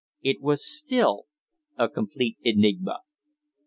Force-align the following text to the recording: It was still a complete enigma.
It 0.23 0.41
was 0.41 0.65
still 0.65 1.27
a 1.77 1.87
complete 1.87 2.37
enigma. 2.41 3.01